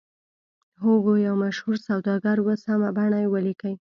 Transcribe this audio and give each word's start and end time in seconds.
هوګو 0.81 1.13
یو 1.27 1.35
مشهور 1.43 1.75
سوداګر 1.87 2.37
و 2.41 2.47
سمه 2.63 2.89
بڼه 2.97 3.19
ولیکئ. 3.33 3.73